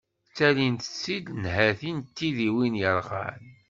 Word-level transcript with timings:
Ttalint-tt-id 0.27 1.25
nnhati 1.41 1.91
n 1.97 1.99
tidiwin 2.15 2.73
yerɣan. 2.81 3.43